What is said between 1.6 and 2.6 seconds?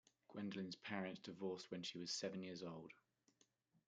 when she was seven